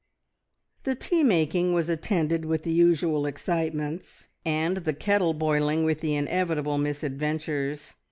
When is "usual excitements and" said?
2.73-4.77